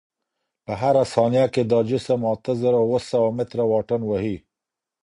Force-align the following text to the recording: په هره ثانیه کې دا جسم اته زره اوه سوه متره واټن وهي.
په 0.65 0.73
هره 0.81 1.03
ثانیه 1.13 1.45
کې 1.53 1.61
دا 1.71 1.79
جسم 1.89 2.21
اته 2.33 2.51
زره 2.61 2.79
اوه 2.85 2.99
سوه 3.11 3.29
متره 3.37 3.63
واټن 3.71 4.01
وهي. 4.05 4.37